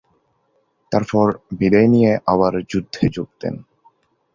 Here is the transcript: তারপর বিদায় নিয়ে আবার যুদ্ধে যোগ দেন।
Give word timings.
তারপর 0.91 1.25
বিদায় 1.59 1.87
নিয়ে 1.87 2.11
আবার 2.25 2.53
যুদ্ধে 2.71 3.05
যোগ 3.09 3.29
দেন। 3.41 3.55